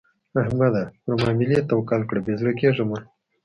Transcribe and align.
احمده؛ 0.41 0.83
پر 1.03 1.13
ماملې 1.21 1.59
توکل 1.69 2.01
کړه؛ 2.09 2.19
بې 2.25 2.33
زړه 2.39 2.51
کېږه 2.59 2.83
مه. 2.89 2.97